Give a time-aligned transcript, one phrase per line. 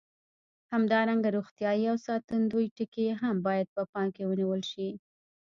[0.73, 4.89] همدارنګه روغتیایي او ساتندوي ټکي هم باید په پام کې ونیول شي.